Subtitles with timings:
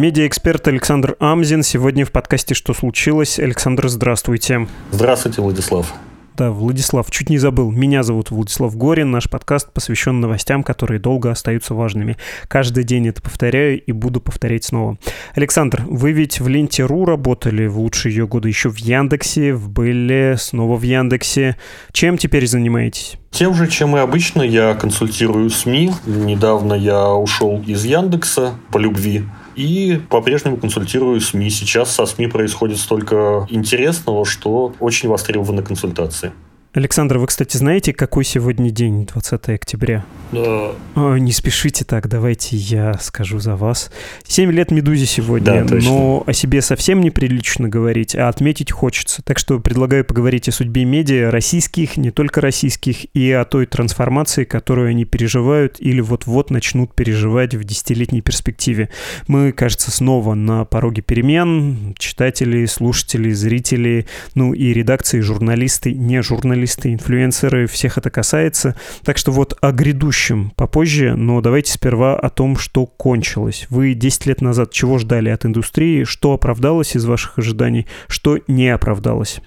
[0.00, 3.38] Медиаэксперт Александр Амзин сегодня в подкасте «Что случилось?».
[3.38, 4.66] Александр, здравствуйте.
[4.92, 5.92] Здравствуйте, Владислав.
[6.38, 7.70] Да, Владислав, чуть не забыл.
[7.70, 9.10] Меня зовут Владислав Горин.
[9.10, 12.16] Наш подкаст посвящен новостям, которые долго остаются важными.
[12.48, 14.96] Каждый день это повторяю и буду повторять снова.
[15.34, 20.36] Александр, вы ведь в ленте.ру работали в лучшие ее годы еще в Яндексе, в Были,
[20.38, 21.58] снова в Яндексе.
[21.92, 23.18] Чем теперь занимаетесь?
[23.32, 25.92] Тем же, чем и обычно, я консультирую СМИ.
[26.06, 31.50] Недавно я ушел из Яндекса по любви и по-прежнему консультирую СМИ.
[31.50, 36.32] Сейчас со СМИ происходит столько интересного, что очень востребованы консультации.
[36.72, 40.04] Александр, вы, кстати, знаете, какой сегодня день, 20 октября?
[40.30, 40.70] Да.
[40.94, 43.90] О, не спешите так, давайте я скажу за вас.
[44.22, 49.20] Семь лет «Медузе» сегодня, да, но о себе совсем неприлично говорить, а отметить хочется.
[49.22, 54.44] Так что предлагаю поговорить о судьбе медиа российских, не только российских, и о той трансформации,
[54.44, 58.90] которую они переживают или вот-вот начнут переживать в десятилетней перспективе.
[59.26, 61.96] Мы, кажется, снова на пороге перемен.
[61.98, 64.06] Читатели, слушатели, зрители,
[64.36, 68.74] ну и редакции, журналисты, не журналисты, журналисты, инфлюенсеры, всех это касается.
[69.04, 73.66] Так что вот о грядущем попозже, но давайте сперва о том, что кончилось.
[73.70, 78.68] Вы 10 лет назад чего ждали от индустрии, что оправдалось из ваших ожиданий, что не
[78.68, 79.40] оправдалось?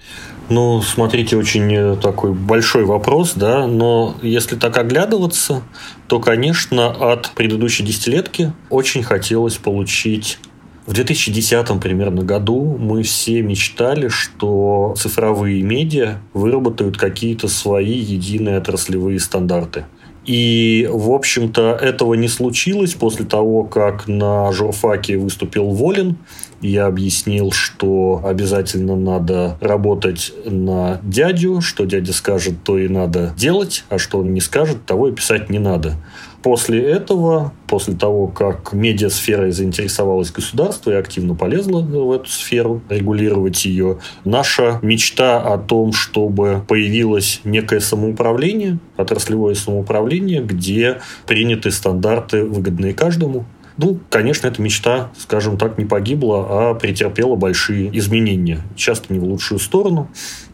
[0.48, 5.62] Ну, смотрите, очень э, такой большой вопрос, да, но если так оглядываться,
[6.08, 10.38] то, конечно, от предыдущей десятилетки очень хотелось получить
[10.86, 19.18] в 2010 примерно году мы все мечтали, что цифровые медиа выработают какие-то свои единые отраслевые
[19.18, 19.86] стандарты.
[20.26, 26.16] И, в общем-то, этого не случилось после того, как на журфаке выступил Волин.
[26.62, 33.84] Я объяснил, что обязательно надо работать на дядю, что дядя скажет, то и надо делать,
[33.90, 35.96] а что он не скажет, того и писать не надо.
[36.44, 43.64] После этого, после того, как медиасфера заинтересовалась государство и активно полезла в эту сферу, регулировать
[43.64, 52.92] ее, наша мечта о том, чтобы появилось некое самоуправление, отраслевое самоуправление, где приняты стандарты, выгодные
[52.92, 53.46] каждому,
[53.76, 58.60] ну, конечно, эта мечта, скажем так, не погибла, а претерпела большие изменения.
[58.76, 60.08] Часто не в лучшую сторону.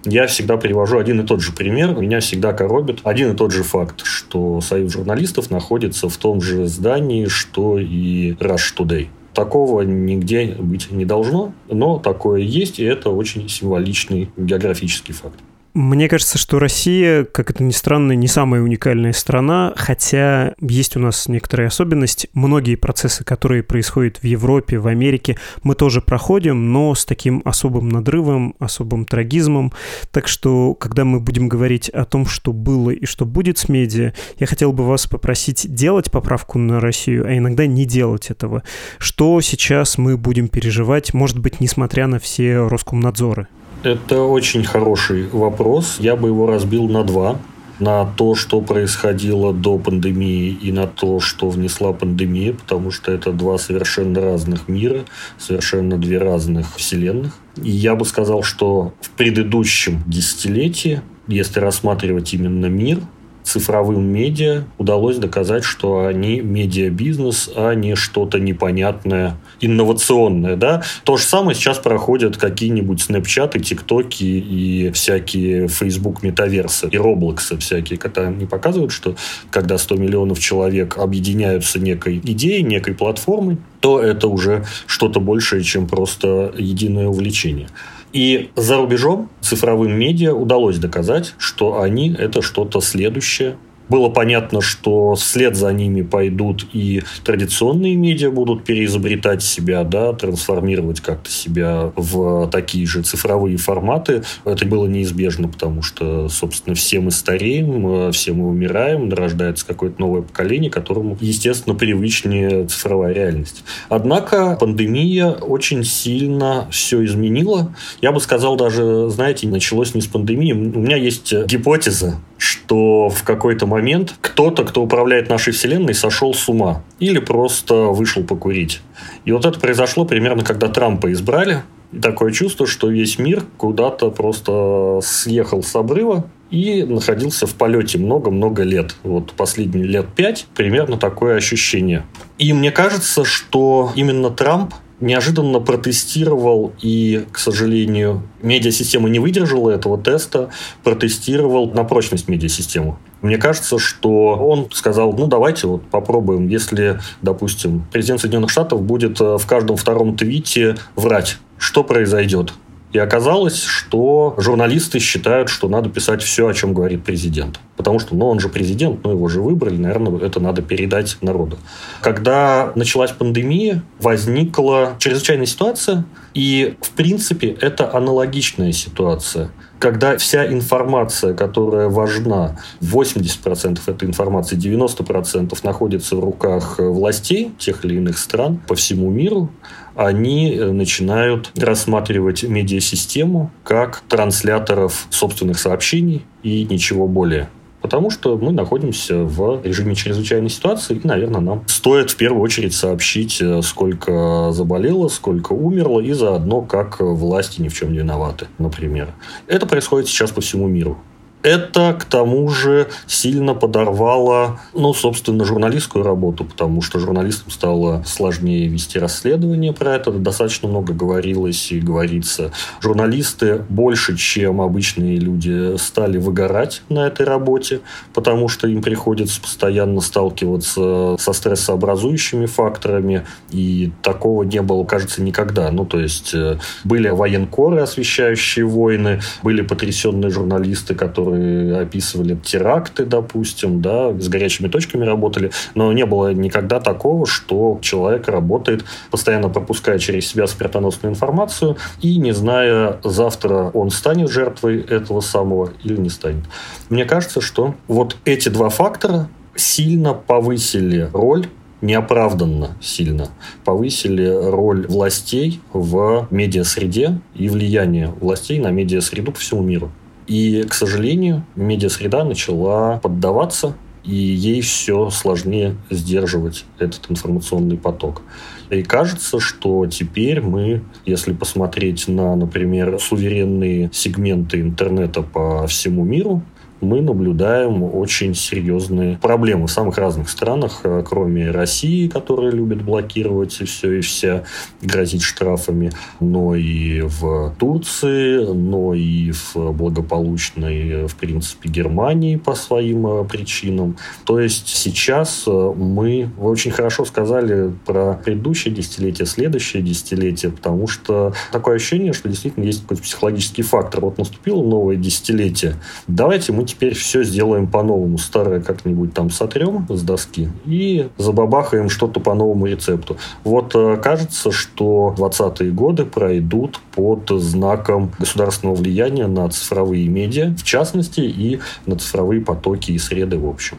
[0.05, 1.95] Я всегда привожу один и тот же пример.
[1.95, 6.67] Меня всегда коробит один и тот же факт, что Союз журналистов находится в том же
[6.67, 9.09] здании, что и Rush Today.
[9.35, 15.39] Такого нигде быть не должно, но такое есть, и это очень символичный географический факт.
[15.73, 21.01] Мне кажется, что Россия, как это ни странно, не самая уникальная страна, хотя есть у
[21.01, 22.27] нас некоторая особенность.
[22.35, 27.89] Многие процессы, которые происходят в Европе, в Америке, мы тоже проходим, но с таким особым
[27.89, 29.73] надрывом, особым трагизмом.
[30.11, 34.13] Так что, когда мы будем говорить о том, что было и что будет с медиа,
[34.41, 38.65] я хотел бы вас попросить делать поправку на Россию, а иногда не делать этого.
[38.99, 43.47] Что сейчас мы будем переживать, может быть, несмотря на все Роскомнадзоры?
[43.83, 45.97] Это очень хороший вопрос.
[46.01, 47.39] Я бы его разбил на два.
[47.79, 53.33] На то, что происходило до пандемии, и на то, что внесла пандемия, потому что это
[53.33, 55.07] два совершенно разных мира,
[55.39, 57.39] совершенно две разных вселенных.
[57.57, 62.99] И я бы сказал, что в предыдущем десятилетии, если рассматривать именно мир,
[63.43, 70.57] цифровым медиа удалось доказать, что они медиабизнес, а не что-то непонятное, инновационное.
[70.57, 70.83] Да?
[71.05, 77.99] То же самое сейчас проходят какие-нибудь снэпчаты, тиктоки и всякие Facebook метаверсы и роблоксы всякие,
[77.99, 79.17] когда они показывают, что
[79.51, 85.87] когда 100 миллионов человек объединяются некой идеей, некой платформой, то это уже что-то большее, чем
[85.87, 87.69] просто единое увлечение.
[88.13, 93.57] И за рубежом цифровым медиа удалось доказать, что они– это что-то следующее,
[93.91, 101.01] было понятно, что вслед за ними пойдут и традиционные медиа будут переизобретать себя, да, трансформировать
[101.01, 104.23] как-то себя в такие же цифровые форматы.
[104.45, 110.23] Это было неизбежно, потому что, собственно, все мы стареем, все мы умираем, рождается какое-то новое
[110.23, 113.65] поколение, которому, естественно, привычнее цифровая реальность.
[113.89, 117.75] Однако пандемия очень сильно все изменила.
[118.01, 120.53] Я бы сказал даже, знаете, началось не с пандемии.
[120.53, 126.49] У меня есть гипотеза, что в какой-то момент кто-то, кто управляет нашей Вселенной, сошел с
[126.49, 128.81] ума или просто вышел покурить.
[129.27, 131.63] И вот это произошло примерно, когда Трампа избрали.
[132.01, 138.63] Такое чувство, что весь мир куда-то просто съехал с обрыва и находился в полете много-много
[138.63, 138.97] лет.
[139.03, 142.07] Вот последние лет пять примерно такое ощущение.
[142.39, 149.99] И мне кажется, что именно Трамп неожиданно протестировал и, к сожалению, медиасистема не выдержала этого
[149.99, 150.51] теста,
[150.85, 152.97] протестировал на прочность медиасистемы.
[153.23, 159.21] Мне кажется, что он сказал, ну давайте вот попробуем, если, допустим, президент Соединенных Штатов будет
[159.21, 162.55] э, в каждом втором твите врать, что произойдет?
[162.93, 167.61] И оказалось, что журналисты считают, что надо писать все, о чем говорит президент.
[167.77, 171.57] Потому что, ну, он же президент, ну, его же выбрали, наверное, это надо передать народу.
[172.01, 176.05] Когда началась пандемия, возникла чрезвычайная ситуация,
[176.35, 179.51] и, в принципе, это аналогичная ситуация
[179.81, 187.97] когда вся информация, которая важна, 80% этой информации, 90% находится в руках властей тех или
[187.97, 189.51] иных стран по всему миру,
[190.01, 197.51] они э, начинают рассматривать медиасистему как трансляторов собственных сообщений и ничего более.
[197.83, 202.73] Потому что мы находимся в режиме чрезвычайной ситуации, и, наверное, нам стоит в первую очередь
[202.73, 208.47] сообщить, э, сколько заболело, сколько умерло, и заодно, как власти ни в чем не виноваты,
[208.57, 209.13] например.
[209.49, 210.97] Это происходит сейчас по всему миру.
[211.43, 218.69] Это, к тому же, сильно подорвало, ну, собственно, журналистскую работу, потому что журналистам стало сложнее
[218.69, 220.11] вести расследование про это.
[220.13, 222.53] Достаточно много говорилось и говорится.
[222.83, 227.81] Журналисты больше, чем обычные люди, стали выгорать на этой работе,
[228.13, 235.71] потому что им приходится постоянно сталкиваться со стрессообразующими факторами, и такого не было, кажется, никогда.
[235.71, 243.05] Ну, то есть, э, были военкоры, освещающие войны, были потрясенные журналисты, которые которые описывали теракты,
[243.05, 249.49] допустим, да, с горячими точками работали, но не было никогда такого, что человек работает, постоянно
[249.49, 255.97] пропуская через себя смертоносную информацию и не зная, завтра он станет жертвой этого самого или
[255.97, 256.45] не станет.
[256.89, 261.47] Мне кажется, что вот эти два фактора сильно повысили роль
[261.83, 263.31] неоправданно сильно
[263.65, 269.91] повысили роль властей в медиасреде и влияние властей на медиасреду по всему миру.
[270.31, 278.23] И, к сожалению, медиасреда начала поддаваться, и ей все сложнее сдерживать этот информационный поток.
[278.71, 286.43] И кажется, что теперь мы, если посмотреть на, например, суверенные сегменты интернета по всему миру,
[286.81, 293.53] мы наблюдаем очень серьезные проблемы в самых разных странах, э, кроме России, которая любит блокировать
[293.53, 294.45] все и вся,
[294.83, 303.07] грозить штрафами, но и в Турции, но и в благополучной, в принципе, Германии по своим
[303.07, 303.97] э, причинам.
[304.25, 310.87] То есть сейчас э, мы, вы очень хорошо сказали про предыдущее десятилетие, следующее десятилетие, потому
[310.87, 314.01] что такое ощущение, что действительно есть какой-то психологический фактор.
[314.01, 318.19] Вот наступило новое десятилетие, давайте мы теперь все сделаем по-новому.
[318.19, 323.17] Старое как-нибудь там сотрем с доски и забабахаем что-то по новому рецепту.
[323.45, 330.63] Вот э, кажется, что 20-е годы пройдут под знаком государственного влияния на цифровые медиа, в
[330.63, 333.79] частности, и на цифровые потоки и среды в общем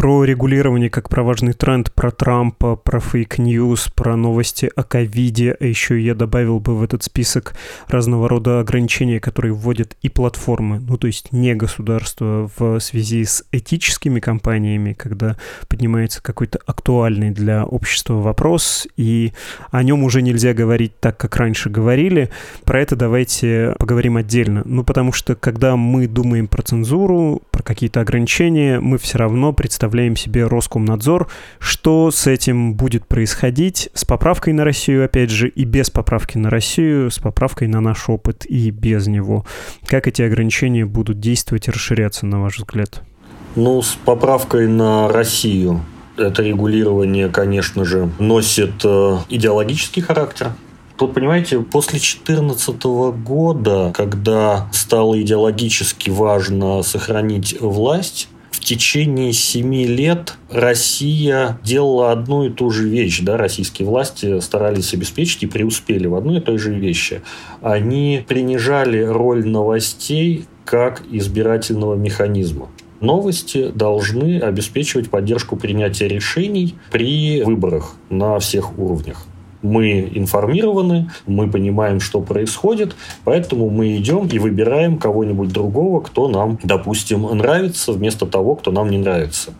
[0.00, 5.66] про регулирование как про важный тренд, про Трампа, про фейк-ньюс, про новости о ковиде, а
[5.66, 7.54] еще я добавил бы в этот список
[7.86, 13.44] разного рода ограничения, которые вводят и платформы, ну то есть не государство в связи с
[13.52, 15.36] этическими кампаниями, когда
[15.68, 19.34] поднимается какой-то актуальный для общества вопрос, и
[19.70, 22.30] о нем уже нельзя говорить так, как раньше говорили.
[22.64, 24.62] Про это давайте поговорим отдельно.
[24.64, 29.89] Ну потому что когда мы думаем про цензуру, про какие-то ограничения, мы все равно представляем
[29.90, 31.28] представляем себе Роскомнадзор.
[31.58, 33.90] Что с этим будет происходить?
[33.92, 38.08] С поправкой на Россию, опять же, и без поправки на Россию, с поправкой на наш
[38.08, 39.44] опыт и без него.
[39.86, 43.02] Как эти ограничения будут действовать и расширяться, на ваш взгляд?
[43.56, 45.80] Ну, с поправкой на Россию
[46.16, 50.52] это регулирование, конечно же, носит э, идеологический характер.
[50.96, 52.84] Тут, понимаете, после 2014
[53.24, 62.50] года, когда стало идеологически важно сохранить власть, в течение семи лет Россия делала одну и
[62.50, 63.20] ту же вещь.
[63.20, 63.36] Да?
[63.36, 67.22] Российские власти старались обеспечить и преуспели в одной и той же вещи.
[67.62, 72.68] Они принижали роль новостей как избирательного механизма.
[73.00, 79.24] Новости должны обеспечивать поддержку принятия решений при выборах на всех уровнях
[79.62, 86.58] мы информированы, мы понимаем, что происходит, поэтому мы идем и выбираем кого-нибудь другого, кто нам,
[86.62, 89.52] допустим, нравится, вместо того, кто нам не нравится.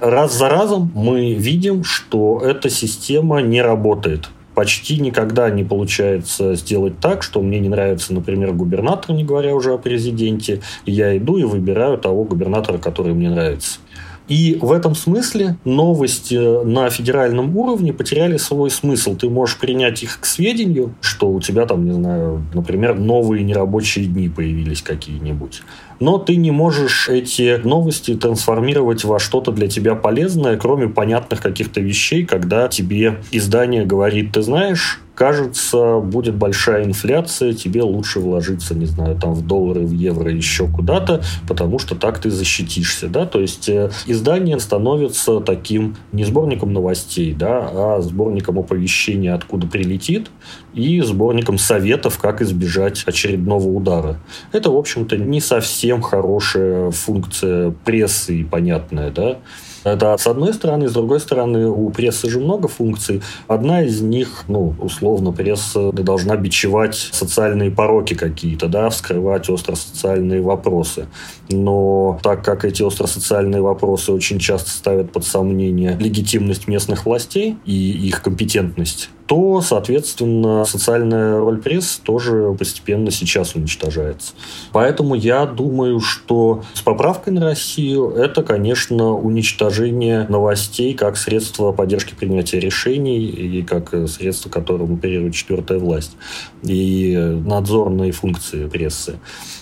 [0.00, 6.98] Раз за разом мы видим, что эта система не работает почти никогда не получается сделать
[6.98, 11.44] так, что мне не нравится, например, губернатор, не говоря уже о президенте, я иду и
[11.44, 13.78] выбираю того губернатора, который мне нравится.
[14.28, 19.16] И в этом смысле новости на федеральном уровне потеряли свой смысл.
[19.16, 24.04] Ты можешь принять их к сведению, что у тебя там, не знаю, например, новые нерабочие
[24.04, 25.62] дни появились какие-нибудь.
[26.00, 31.80] Но ты не можешь эти новости трансформировать во что-то для тебя полезное, кроме понятных каких-то
[31.80, 38.86] вещей, когда тебе издание говорит, ты знаешь, кажется, будет большая инфляция, тебе лучше вложиться, не
[38.86, 43.40] знаю, там в доллары, в евро, еще куда-то, потому что так ты защитишься, да, то
[43.40, 50.30] есть э, издание становится таким не сборником новостей, да, а сборником оповещения, откуда прилетит,
[50.72, 54.20] и сборником советов, как избежать очередного удара.
[54.52, 59.38] Это, в общем-то, не совсем хорошая функция прессы и понятная, да,
[59.84, 60.88] это с одной стороны.
[60.88, 63.22] С другой стороны, у прессы же много функций.
[63.46, 71.06] Одна из них, ну, условно, пресса должна бичевать социальные пороки какие-то, да, вскрывать остро-социальные вопросы.
[71.48, 77.72] Но так как эти остро-социальные вопросы очень часто ставят под сомнение легитимность местных властей и
[77.72, 84.32] их компетентность, то, соответственно, социальная роль пресс тоже постепенно сейчас уничтожается.
[84.72, 92.14] Поэтому я думаю, что с поправкой на Россию это, конечно, уничтожение новостей как средство поддержки
[92.14, 96.16] принятия решений и как средство, которым оперирует четвертая власть
[96.62, 99.18] и надзорные функции прессы.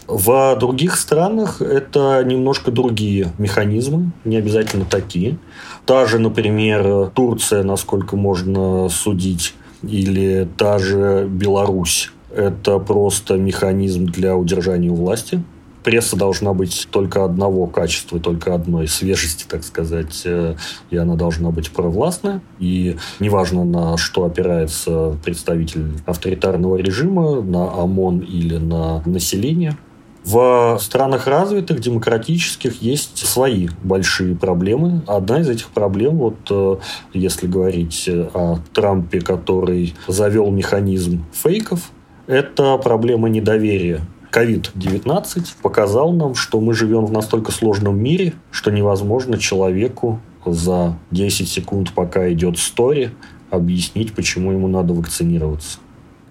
[0.07, 5.39] В других странах это немножко другие механизмы, не обязательно такие.
[5.87, 12.11] Та же, например, Турция, насколько можно судить, или та же Беларусь.
[12.35, 15.43] Это просто механизм для удержания власти.
[15.85, 20.57] Пресса должна быть только одного качества, только одной свежести, так сказать, э,
[20.91, 22.41] и она должна быть провластная.
[22.59, 29.77] И неважно, на что опирается представитель авторитарного режима, на ОМОН или на население,
[30.27, 35.03] в странах развитых, демократических, есть свои большие проблемы.
[35.07, 36.77] Одна из этих проблем, вот э,
[37.13, 41.93] если говорить о Трампе, который завел механизм фейков,
[42.27, 44.01] это проблема недоверия
[44.33, 51.49] COVID-19 показал нам, что мы живем в настолько сложном мире, что невозможно человеку за 10
[51.49, 53.11] секунд, пока идет стори,
[53.51, 55.79] объяснить, почему ему надо вакцинироваться.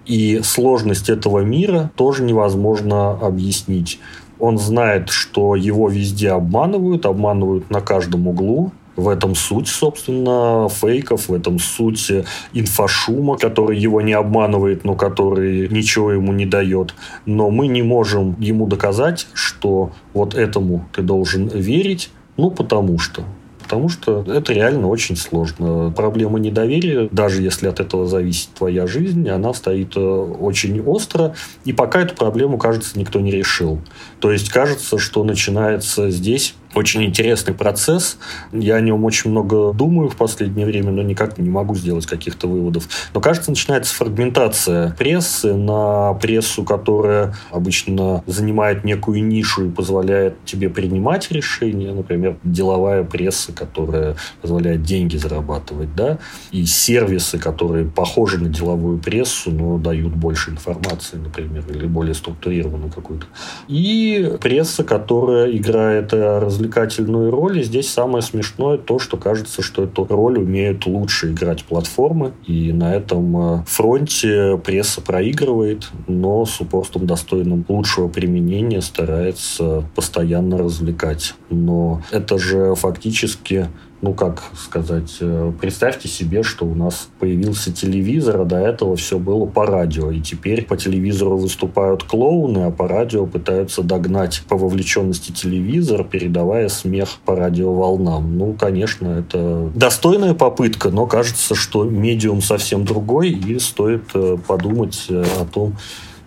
[0.06, 4.00] И сложность этого мира тоже невозможно объяснить.
[4.40, 8.72] Он знает, что его везде обманывают, обманывают на каждом углу.
[8.96, 12.10] В этом суть, собственно, фейков, в этом суть
[12.54, 16.94] инфошума, который его не обманывает, но который ничего ему не дает.
[17.26, 23.24] Но мы не можем ему доказать, что вот этому ты должен верить, ну потому что
[23.66, 25.92] потому что это реально очень сложно.
[25.96, 31.74] Проблема недоверия, даже если от этого зависит твоя жизнь, она стоит э, очень остро, и
[31.74, 33.82] пока эту проблему, кажется, никто не решил.
[34.20, 38.17] То есть кажется, что начинается здесь очень интересный процесс.
[38.51, 42.48] Я о нем очень много думаю в последнее время, но никак не могу сделать каких-то
[42.48, 42.88] выводов.
[43.13, 50.70] Но, кажется, начинается фрагментация прессы на прессу, которая обычно занимает некую нишу и позволяет тебе
[50.70, 51.94] принимать решения.
[51.94, 56.20] Например, деловая пресса, которая позволяет деньги зарабатывать, да,
[56.51, 62.91] и сервисы, которые похожи на деловую прессу, но дают больше информации, например, или более структурированную
[62.91, 63.27] какую-то.
[63.70, 67.60] И пресса, которая играет развлечения развлекательную роль.
[67.60, 72.34] И здесь самое смешное то, что кажется, что эту роль умеют лучше играть платформы.
[72.46, 80.58] И на этом э, фронте пресса проигрывает, но с упорством достойным лучшего применения старается постоянно
[80.58, 81.36] развлекать.
[81.50, 83.68] Но это же фактически
[84.02, 89.18] ну, как сказать, э, представьте себе, что у нас появился телевизор, а до этого все
[89.18, 90.12] было по радио.
[90.12, 96.68] И теперь по телевизору выступают клоуны, а по радио пытаются догнать по вовлеченности телевизор, передавая
[96.68, 98.38] смех по радиоволнам.
[98.38, 105.06] Ну, конечно, это достойная попытка, но кажется, что медиум совсем другой, и стоит э, подумать
[105.10, 105.78] э, о том,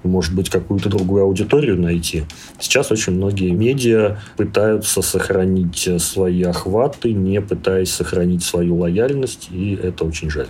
[0.05, 2.25] может быть, какую-то другую аудиторию найти.
[2.61, 10.05] Сейчас очень многие медиа пытаются сохранить свои охваты, не пытаясь сохранить свою лояльность, и это
[10.05, 10.49] очень жаль.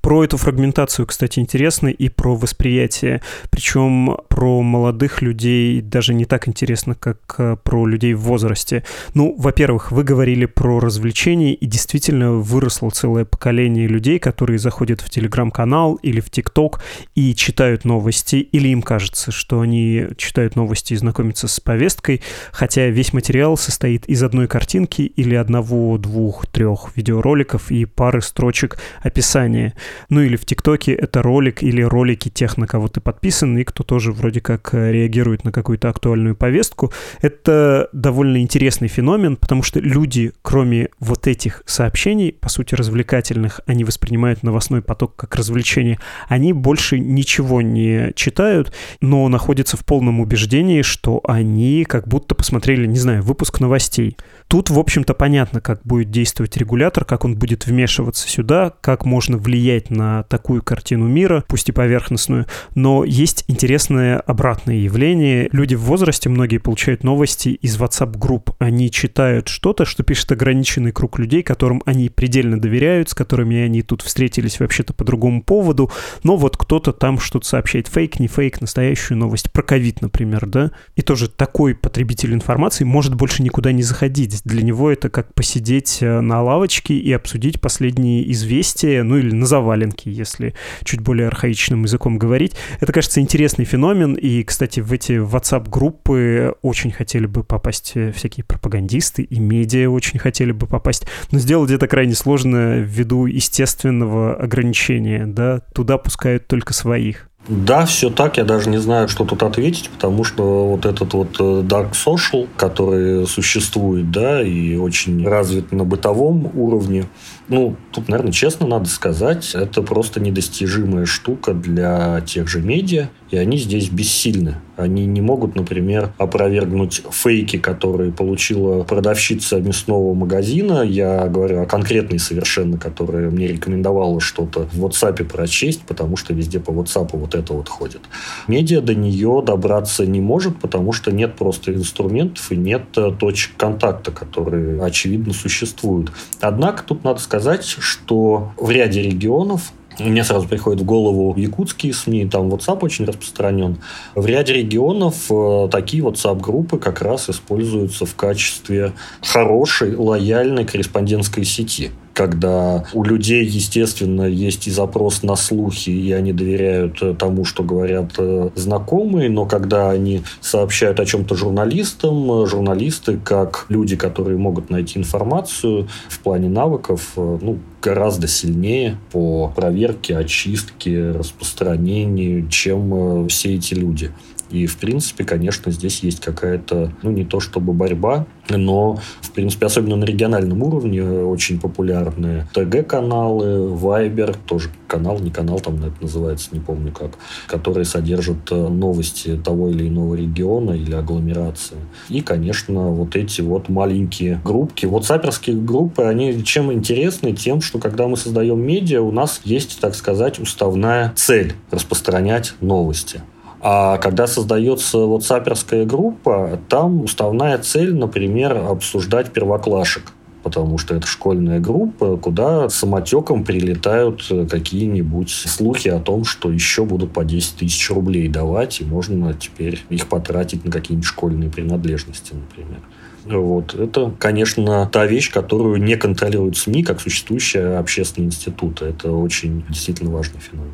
[0.00, 3.20] Про эту фрагментацию, кстати, интересно, и про восприятие.
[3.50, 8.84] Причем про молодых людей даже не так интересно, как э, про людей в возрасте.
[9.14, 15.10] Ну, во-первых, вы говорили про развлечения, и действительно выросло целое поколение людей, которые заходят в
[15.10, 16.80] телеграм-канал или в ТикТок
[17.14, 22.86] и читают новости, или им кажется, что они читают новости и знакомятся с повесткой, хотя
[22.86, 29.74] весь материал состоит из одной картинки или одного, двух, трех видеороликов и пары строчек описания.
[30.08, 33.84] Ну или в ТикТоке это ролик или ролики тех, на кого ты подписан, и кто
[33.84, 36.92] тоже вроде как э, реагирует на какую-то актуальную повестку.
[37.20, 43.84] Это довольно интересный феномен, потому что люди, кроме вот этих сообщений, по сути развлекательных, они
[43.84, 50.82] воспринимают новостной поток как развлечение, они больше ничего не читают, но находятся в полном убеждении,
[50.82, 54.16] что они как будто посмотрели, не знаю, выпуск новостей.
[54.48, 59.36] Тут, в общем-то, понятно, как будет действовать регулятор, как он будет вмешиваться сюда, как можно
[59.78, 62.46] влиять на такую картину мира, пусть и поверхностную.
[62.74, 65.48] Но есть интересное обратное явление.
[65.52, 68.50] Люди в возрасте, многие получают новости из WhatsApp-групп.
[68.58, 73.82] Они читают что-то, что пишет ограниченный круг людей, которым они предельно доверяют, с которыми они
[73.82, 75.90] тут встретились вообще-то по другому поводу.
[76.22, 77.88] Но вот кто-то там что-то сообщает.
[77.88, 79.50] Фейк, не фейк, настоящую новость.
[79.52, 80.70] Про ковид, например, да?
[80.96, 85.98] И тоже такой потребитель информации может больше никуда не заходить для него это как посидеть
[86.00, 91.82] э, на лавочке и обсудить последние известия, ну или на заваленке, если чуть более архаичным
[91.82, 92.54] языком говорить.
[92.80, 98.44] Это, кажется, интересный феномен, и, кстати, в эти WhatsApp-группы очень хотели бы попасть э, всякие
[98.44, 105.26] пропагандисты, и медиа очень хотели бы попасть, но сделать это крайне сложно ввиду естественного ограничения,
[105.26, 107.27] да, туда пускают только своих.
[107.48, 108.36] Да, все так.
[108.36, 112.46] Я даже не знаю, что тут ответить, потому что вот этот вот э, Dark Social,
[112.56, 117.06] который существует, да, и очень развит на бытовом уровне,
[117.48, 123.36] ну, тут, наверное, честно надо сказать, это просто недостижимая штука для тех же медиа, и
[123.36, 124.56] они здесь бессильны.
[124.76, 130.82] Они не могут, например, опровергнуть фейки, которые получила продавщица мясного магазина.
[130.82, 136.60] Я говорю о конкретной совершенно, которая мне рекомендовала что-то в WhatsApp прочесть, потому что везде
[136.60, 138.00] по WhatsApp вот это вот ходит.
[138.46, 143.56] Медиа до нее добраться не может, потому что нет просто инструментов и нет э, точек
[143.56, 146.12] контакта, которые, очевидно, существуют.
[146.40, 152.26] Однако тут надо сказать, что в ряде регионов мне сразу приходит в голову якутские СМИ,
[152.26, 153.78] там WhatsApp очень распространен.
[154.14, 161.90] В ряде регионов э, такие WhatsApp-группы как раз используются в качестве хорошей, лояльной корреспондентской сети
[162.18, 167.62] когда у людей, естественно, есть и запрос на слухи, и они доверяют э, тому, что
[167.62, 174.68] говорят э, знакомые, но когда они сообщают о чем-то журналистам, журналисты, как люди, которые могут
[174.68, 183.54] найти информацию в плане навыков, ну, гораздо сильнее по проверке, очистке, распространению, чем э, все
[183.54, 184.10] эти люди.
[184.50, 189.66] И, в принципе, конечно, здесь есть какая-то, ну, не то чтобы борьба, но, в принципе,
[189.66, 196.48] особенно на региональном уровне очень популярны ТГ-каналы, Вайбер, тоже канал, не канал, там это называется,
[196.52, 197.12] не помню как,
[197.46, 201.76] которые содержат э, новости того или иного региона или агломерации.
[202.08, 204.86] И, конечно, вот эти вот маленькие группки.
[204.86, 207.32] Вот саперские группы, они чем интересны?
[207.32, 213.20] Тем, что когда мы создаем медиа, у нас есть, так сказать, уставная цель распространять новости.
[213.60, 221.06] А когда создается вот саперская группа, там уставная цель, например, обсуждать первоклашек потому что это
[221.06, 227.90] школьная группа, куда самотеком прилетают какие-нибудь слухи о том, что еще будут по 10 тысяч
[227.90, 232.80] рублей давать, и можно теперь их потратить на какие-нибудь школьные принадлежности, например.
[233.26, 233.74] Вот.
[233.74, 238.86] Это, конечно, та вещь, которую не контролируют СМИ как существующие общественные институты.
[238.86, 240.72] Это очень действительно важный феномен.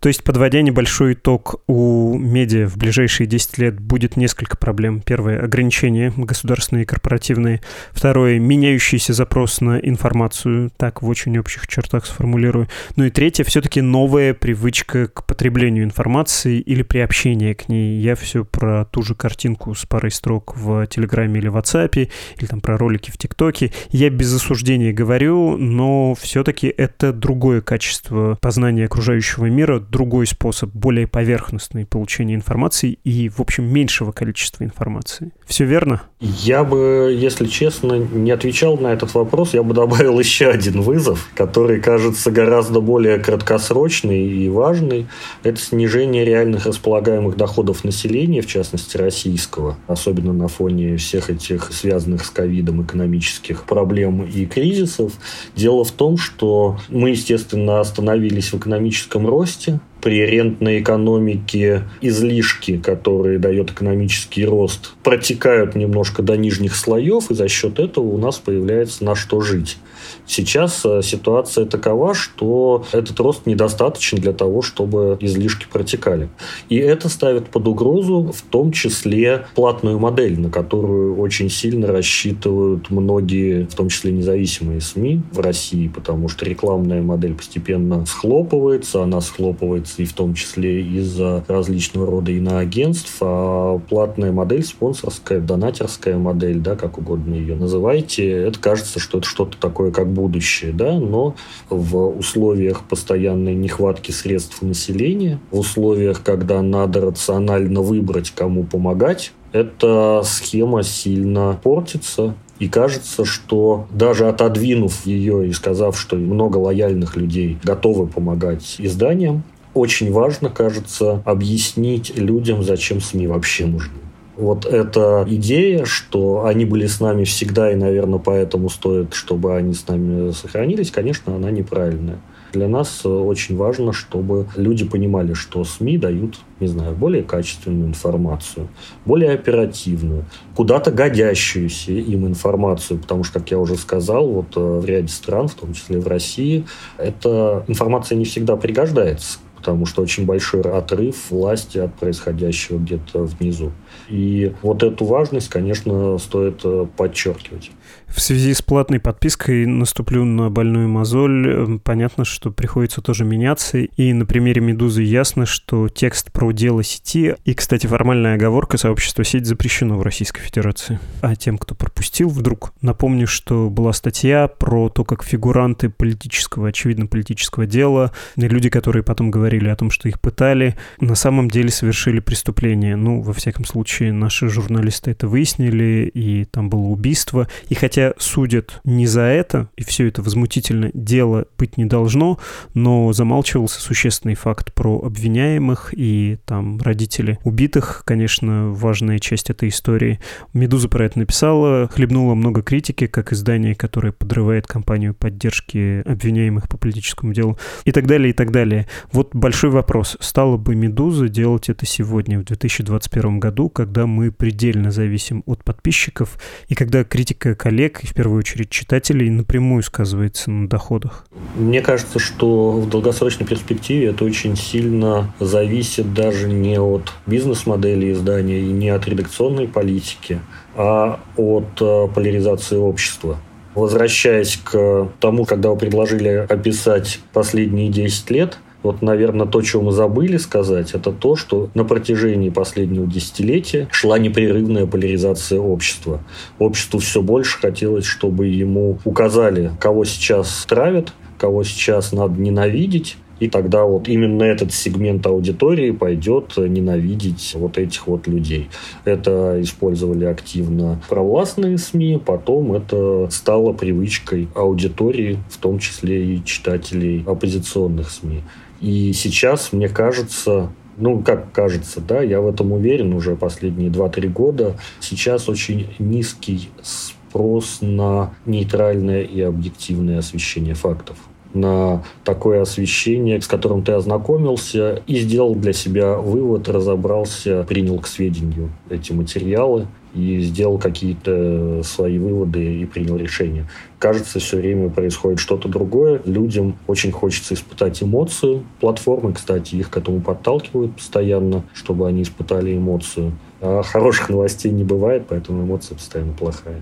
[0.00, 5.00] То есть, подводя небольшой итог, у медиа в ближайшие 10 лет будет несколько проблем.
[5.00, 7.60] Первое— ограничения государственные и корпоративные.
[7.92, 12.68] Второе— меняющийся запрос на информацию, так в очень общих чертах сформулирую.
[12.96, 18.00] Ну и третье— все-таки новая привычка к потреблению информации или приобщение к ней.
[18.00, 22.08] Я все про ту же картинку с парой строк в Телеграме или WhatsApp,
[22.38, 23.72] или там про ролики в ТикТоке.
[23.90, 31.06] Я без осуждения говорю, но все-таки это другое качество познания окружающего мира, другой способ, более
[31.06, 35.32] поверхностный получения информации и, в общем, меньшего количества информации.
[35.46, 36.02] Все верно?
[36.20, 39.54] Я бы, если честно, не отвечал на этот вопрос.
[39.54, 45.06] Я бы добавил еще один вызов, который кажется гораздо более краткосрочный и важный.
[45.42, 52.24] Это снижение реальных располагаемых доходов населения, в частности российского, особенно на фоне всех этих связанных
[52.24, 55.12] с ковидом экономических проблем и кризисов.
[55.54, 63.38] Дело в том, что мы, естественно, остановились в экономическом росте, при рентной экономике излишки, которые
[63.38, 69.04] дает экономический рост, протекают немножко до нижних слоев, и за счет этого у нас появляется
[69.04, 69.78] на что жить.
[70.26, 76.28] Сейчас э, ситуация такова, что этот рост недостаточен для того, чтобы излишки протекали.
[76.68, 82.90] И это ставит под угрозу в том числе платную модель, на которую очень сильно рассчитывают
[82.90, 89.20] многие, в том числе независимые СМИ в России, потому что рекламная модель постепенно схлопывается, она
[89.20, 96.58] схлопывается и в том числе из-за различного рода иноагентств, а платная модель, спонсорская, донатерская модель,
[96.58, 101.34] да, как угодно ее называйте, это кажется, что это что-то такое, как будущее, да, но
[101.68, 110.22] в условиях постоянной нехватки средств населения, в условиях, когда надо рационально выбрать, кому помогать, эта
[110.24, 112.36] схема сильно портится.
[112.60, 119.42] И кажется, что даже отодвинув ее и сказав, что много лояльных людей готовы помогать изданиям,
[119.74, 124.07] очень важно, кажется, объяснить людям, зачем СМИ вообще нужны
[124.38, 129.74] вот эта идея, что они были с нами всегда, и, наверное, поэтому стоит, чтобы они
[129.74, 132.20] с нами сохранились, конечно, она неправильная.
[132.52, 138.68] Для нас очень важно, чтобы люди понимали, что СМИ дают, не знаю, более качественную информацию,
[139.04, 140.24] более оперативную,
[140.54, 145.48] куда-то годящуюся им информацию, потому что, как я уже сказал, вот э, в ряде стран,
[145.48, 146.64] в том числе в России,
[146.96, 153.70] эта информация не всегда пригождается потому что очень большой отрыв власти от происходящего где-то внизу.
[154.08, 157.70] И вот эту важность, конечно, стоит э, подчеркивать.
[158.06, 161.46] В связи с платной подпиской наступлю на больную мозоль.
[161.46, 163.78] Эм, понятно, что приходится тоже меняться.
[163.78, 169.24] И на примере «Медузы» ясно, что текст про дело сети и, кстати, формальная оговорка сообщества
[169.24, 170.98] сеть запрещено в Российской Федерации.
[171.20, 177.06] А тем, кто пропустил, вдруг напомню, что была статья про то, как фигуранты политического, очевидно,
[177.06, 182.20] политического дела, люди, которые потом говорили о том, что их пытали, на самом деле совершили
[182.20, 182.94] преступление.
[182.94, 187.48] Ну, во всяком случае, наши журналисты это выяснили, и там было убийство.
[187.68, 192.38] И хотя судят не за это, и все это возмутительно, дело быть не должно,
[192.74, 200.20] но замалчивался существенный факт про обвиняемых и там родители убитых, конечно, важная часть этой истории.
[200.52, 206.76] «Медуза» про это написала, хлебнула много критики, как издание, которое подрывает кампанию поддержки обвиняемых по
[206.76, 208.86] политическому делу и так далее, и так далее.
[209.12, 210.16] Вот большой вопрос.
[210.20, 216.38] Стала бы «Медуза» делать это сегодня, в 2021 году, когда мы предельно зависим от подписчиков
[216.68, 221.26] и когда критика коллег и в первую очередь читателей напрямую сказывается на доходах?
[221.56, 228.60] Мне кажется, что в долгосрочной перспективе это очень сильно зависит даже не от бизнес-модели издания
[228.60, 230.40] и не от редакционной политики,
[230.74, 233.38] а от э, поляризации общества.
[233.74, 239.92] Возвращаясь к тому, когда вы предложили описать последние 10 лет, вот, наверное, то, чего мы
[239.92, 246.20] забыли сказать, это то, что на протяжении последнего десятилетия шла непрерывная поляризация общества.
[246.58, 253.48] Обществу все больше хотелось, чтобы ему указали, кого сейчас травят, кого сейчас надо ненавидеть, и
[253.48, 258.68] тогда вот именно этот сегмент аудитории пойдет ненавидеть вот этих вот людей.
[259.04, 267.22] Это использовали активно провластные СМИ, потом это стало привычкой аудитории, в том числе и читателей
[267.26, 268.42] оппозиционных СМИ.
[268.80, 274.28] И сейчас, мне кажется, ну, как кажется, да, я в этом уверен уже последние 2-3
[274.28, 281.16] года, сейчас очень низкий спрос на нейтральное и объективное освещение фактов
[281.54, 288.06] на такое освещение, с которым ты ознакомился и сделал для себя вывод, разобрался, принял к
[288.06, 293.66] сведению эти материалы и сделал какие-то свои выводы и принял решение.
[293.98, 296.20] Кажется, все время происходит что-то другое.
[296.24, 298.64] Людям очень хочется испытать эмоцию.
[298.80, 303.32] Платформы, кстати, их к этому подталкивают постоянно, чтобы они испытали эмоцию.
[303.60, 306.80] А хороших новостей не бывает, поэтому эмоция постоянно плохая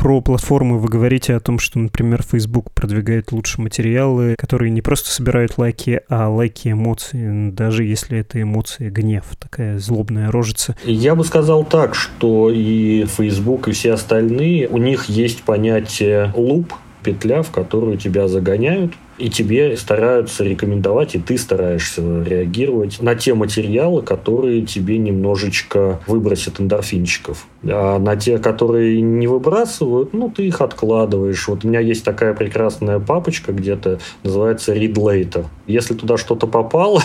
[0.00, 5.10] про платформы вы говорите о том, что, например, Facebook продвигает лучше материалы, которые не просто
[5.10, 10.74] собирают лайки, а лайки эмоции, даже если это эмоции гнев, такая злобная рожица.
[10.84, 16.72] Я бы сказал так, что и Facebook, и все остальные, у них есть понятие луп,
[17.02, 23.34] петля, в которую тебя загоняют, и тебе стараются рекомендовать, и ты стараешься реагировать на те
[23.34, 27.46] материалы, которые тебе немножечко выбросят эндорфинчиков.
[27.64, 31.46] А на те, которые не выбрасывают, ну, ты их откладываешь.
[31.48, 35.44] Вот у меня есть такая прекрасная папочка где-то, называется Read Later.
[35.66, 37.02] Если туда что-то попало,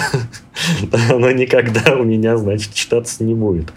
[1.09, 3.73] оно никогда у меня, значит, читаться не будет.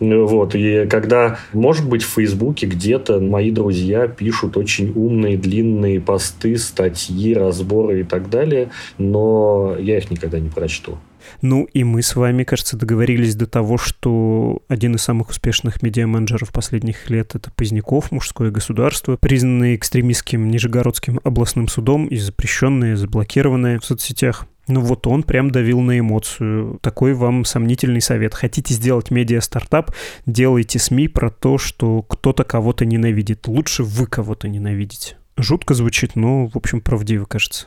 [0.00, 6.56] Вот, и когда, может быть, в Фейсбуке где-то мои друзья пишут очень умные, длинные посты,
[6.56, 10.98] статьи, разборы и так далее, но я их никогда не прочту.
[11.42, 16.52] Ну и мы с вами, кажется, договорились до того, что один из самых успешных медиа-менеджеров
[16.52, 23.84] последних лет— это Поздняков, мужское государство, признанный экстремистским Нижегородским областным судом и запрещенные, заблокированные в
[23.84, 24.46] соцсетях.
[24.68, 26.78] Ну вот он прям давил на эмоцию.
[26.82, 28.34] Такой вам сомнительный совет.
[28.34, 29.92] Хотите сделать медиа-стартап,
[30.26, 33.48] делайте СМИ про то, что кто-то кого-то ненавидит.
[33.48, 35.16] Лучше вы кого-то ненавидите.
[35.36, 37.66] Жутко звучит, но, в общем, правдиво, кажется.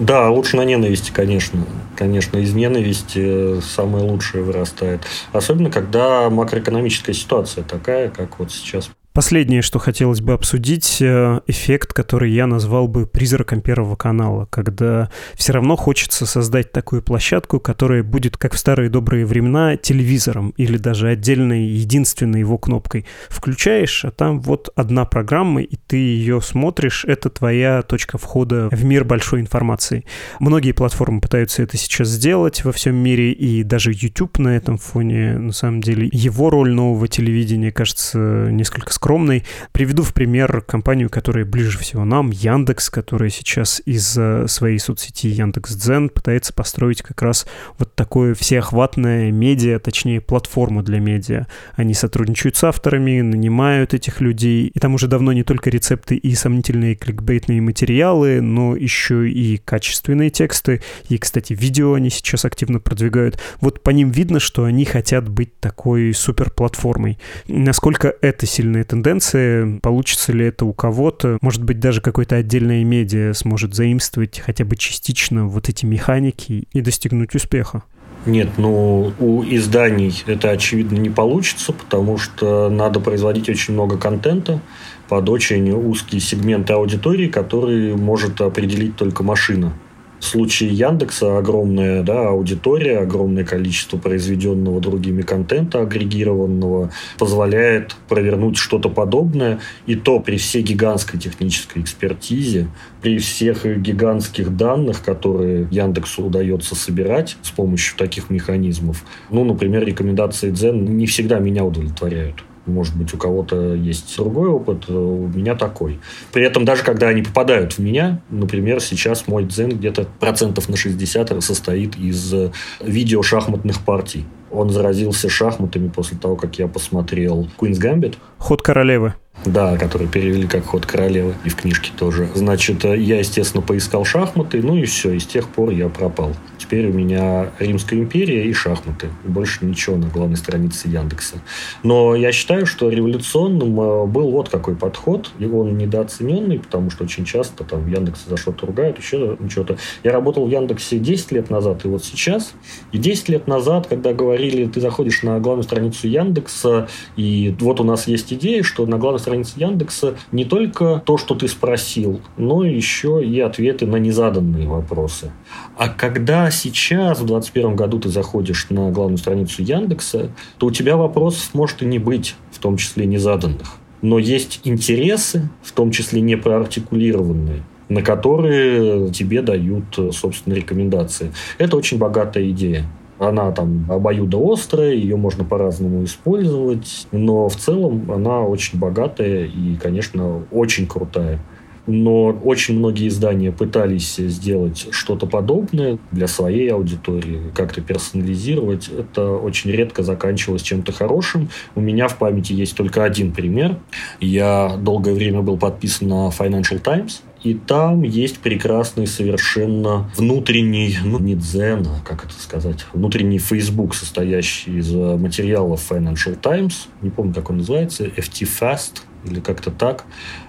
[0.00, 1.64] Да, лучше на ненависти, конечно.
[1.94, 5.02] Конечно, из ненависти самое лучшее вырастает.
[5.32, 8.90] Особенно, когда макроэкономическая ситуация такая, как вот сейчас.
[9.12, 15.10] Последнее, что хотелось бы обсудить, э, эффект, который я назвал бы призраком Первого канала, когда
[15.34, 20.76] все равно хочется создать такую площадку, которая будет, как в старые добрые времена, телевизором или
[20.76, 23.04] даже отдельной, единственной его кнопкой.
[23.28, 28.84] Включаешь, а там вот одна программа, и ты ее смотришь, это твоя точка входа в
[28.84, 30.04] мир большой информации.
[30.38, 35.36] Многие платформы пытаются это сейчас сделать во всем мире, и даже YouTube на этом фоне,
[35.36, 39.44] на самом деле, его роль нового телевидения, кажется, несколько скромный.
[39.72, 44.18] Приведу в пример компанию, которая ближе всего нам, Яндекс, которая сейчас из
[44.52, 47.46] своей соцсети Яндекс.Дзен пытается построить как раз
[47.78, 51.46] вот такое всеохватное медиа, точнее платформу для медиа.
[51.76, 56.34] Они сотрудничают с авторами, нанимают этих людей, и там уже давно не только рецепты и
[56.34, 63.40] сомнительные кликбейтные материалы, но еще и качественные тексты, и, кстати, видео они сейчас активно продвигают.
[63.62, 67.18] Вот по ним видно, что они хотят быть такой суперплатформой.
[67.48, 69.78] Насколько это сильно тенденции.
[69.78, 71.38] Получится ли это у кого-то?
[71.40, 76.80] Может быть, даже какой-то отдельная медиа сможет заимствовать хотя бы частично вот эти механики и
[76.80, 77.84] достигнуть успеха?
[78.26, 84.60] Нет, ну у изданий это очевидно не получится, потому что надо производить очень много контента
[85.08, 89.72] под очень узкие сегменты аудитории, которые может определить только машина.
[90.20, 98.90] В случае Яндекса огромная да, аудитория, огромное количество произведенного другими контента агрегированного позволяет провернуть что-то
[98.90, 99.60] подобное.
[99.86, 102.68] И то при всей гигантской технической экспертизе,
[103.00, 109.04] при всех гигантских данных, которые Яндексу удается собирать с помощью таких механизмов.
[109.30, 112.44] Ну, например, рекомендации Дзен не всегда меня удовлетворяют.
[112.70, 116.00] Может быть, у кого-то есть другой опыт, э, у меня такой.
[116.32, 120.76] При этом, даже когда они попадают в меня, например, сейчас мой дзен где-то процентов на
[120.76, 124.24] 60 состоит из э, видео шахматных партий.
[124.50, 128.16] Он заразился шахматами после того, как я посмотрел Queen's Gambit.
[128.38, 129.14] Ход королевы.
[129.46, 132.28] Да, который перевели как «Ход королевы» и в книжке тоже.
[132.34, 136.32] Значит, э, я, естественно, поискал шахматы, ну и все, и с тех пор я пропал.
[136.58, 139.08] Теперь у меня Римская империя и шахматы.
[139.24, 141.36] Больше ничего на главной странице Яндекса.
[141.82, 145.30] Но я считаю, что революционным э, был вот какой подход.
[145.40, 149.78] Он недооцененный, потому что очень часто там в Яндексе за что-то ругают, еще что-то.
[150.04, 152.52] Я работал в Яндексе 10 лет назад, и вот сейчас.
[152.92, 157.84] И 10 лет назад, когда говорили, ты заходишь на главную страницу Яндекса, и вот у
[157.84, 162.64] нас есть идея, что на главной странице Яндекса не только то, что ты спросил, но
[162.64, 165.32] еще и ответы на незаданные вопросы.
[165.76, 170.96] А когда сейчас, в 2021 году, ты заходишь на главную страницу Яндекса, то у тебя
[170.96, 173.76] вопросов может и не быть, в том числе незаданных.
[174.02, 181.32] Но есть интересы, в том числе не проартикулированные, на которые тебе дают, собственно, рекомендации.
[181.58, 182.86] Это очень богатая идея.
[183.20, 190.42] Она там обоюдоострая, ее можно по-разному использовать, но в целом она очень богатая и, конечно,
[190.50, 191.38] очень крутая
[191.86, 198.88] но очень многие издания пытались сделать что-то подобное для своей аудитории, как-то персонализировать.
[198.88, 201.48] Это очень редко заканчивалось чем-то хорошим.
[201.74, 203.76] У меня в памяти есть только один пример.
[204.20, 211.18] Я долгое время был подписан на Financial Times, и там есть прекрасный совершенно внутренний, ну,
[211.18, 216.88] не дзен, а как это сказать, внутренний Facebook, состоящий из материалов Financial Times.
[217.00, 220.04] Не помню, как он называется, FT Fast или как-то так.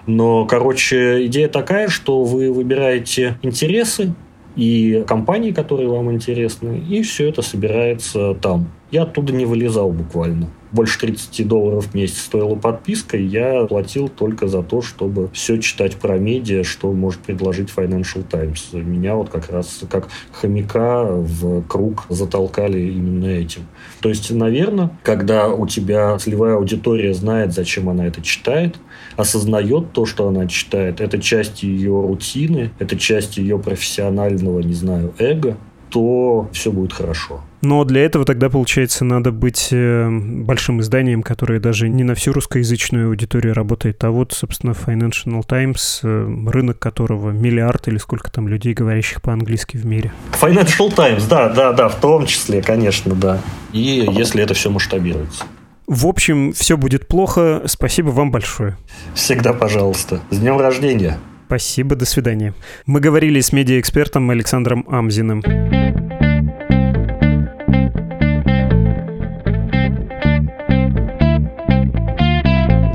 [0.06, 4.14] Но, короче, идея такая, что вы выбираете интересы
[4.56, 8.70] и компании, которые вам интересны, и все это собирается там.
[8.90, 14.08] Я оттуда не вылезал буквально больше 30 долларов в месяц стоила подписка, и я платил
[14.08, 18.70] только за то, чтобы все читать про медиа, что может предложить Financial Times.
[18.72, 23.62] Меня вот как раз как хомяка в круг затолкали именно этим.
[24.00, 28.76] То есть, наверное, когда у тебя целевая аудитория знает, зачем она это читает,
[29.16, 35.14] осознает то, что она читает, это часть ее рутины, это часть ее профессионального, не знаю,
[35.18, 35.56] эго,
[35.92, 37.42] то все будет хорошо.
[37.60, 42.32] Но для этого тогда, получается, надо быть э, большим изданием, которое даже не на всю
[42.32, 48.48] русскоязычную аудиторию работает, а вот, собственно, Financial Times, э, рынок которого миллиард или сколько там
[48.48, 50.12] людей, говорящих по-английски в мире.
[50.40, 53.38] Financial Times, да, да, да, в том числе, конечно, да.
[53.72, 55.44] И если это все масштабируется.
[55.86, 57.62] В общем, все будет плохо.
[57.66, 58.76] Спасибо вам большое.
[59.14, 60.20] Всегда пожалуйста.
[60.30, 61.18] С днем рождения.
[61.52, 62.54] Спасибо, до свидания.
[62.86, 65.42] Мы говорили с медиаэкспертом Александром Амзиным.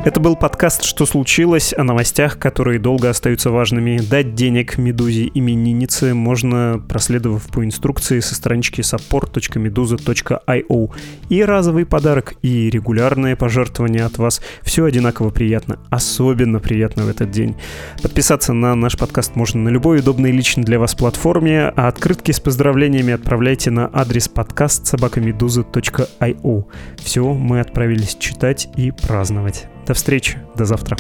[0.08, 4.00] Это был подкаст «Что случилось?» о новостях, которые долго остаются важными.
[4.00, 10.92] Дать денег Медузе имениннице можно, проследовав по инструкции со странички support.meduza.io.
[11.28, 14.42] И разовый подарок, и регулярное пожертвование от вас.
[14.62, 15.78] Все одинаково приятно.
[15.90, 17.58] Особенно приятно в этот день.
[18.02, 22.40] Подписаться на наш подкаст можно на любой удобной лично для вас платформе, а открытки с
[22.40, 26.64] поздравлениями отправляйте на адрес подкаст собакамедуза.io.
[26.96, 29.68] Все, мы отправились читать и праздновать.
[29.88, 30.98] До встречи, до завтра.